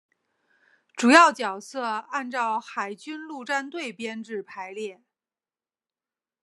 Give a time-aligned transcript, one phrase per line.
[0.95, 5.03] 主要角色按照海军陆战队编制排列。